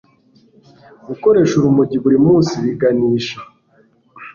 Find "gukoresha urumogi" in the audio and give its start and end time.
1.07-1.97